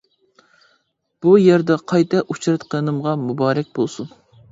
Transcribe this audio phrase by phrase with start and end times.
[1.25, 4.11] بۇ يەردە قايتا ئۇچراتقىنىمغا مۇبارەك بولسۇن!